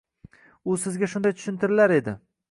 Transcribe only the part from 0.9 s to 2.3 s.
shunday tushuntirilar edi.